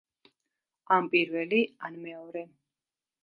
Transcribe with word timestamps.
ან 0.95 1.09
პირველი 1.11 1.61
ან 1.89 1.99
მეორე. 2.07 2.43